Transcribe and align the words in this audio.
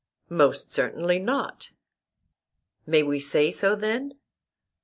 Most 0.31 0.71
certainly 0.71 1.19
not. 1.19 1.69
May 2.87 3.03
we 3.03 3.19
say 3.19 3.51
so, 3.51 3.75
then? 3.75 4.15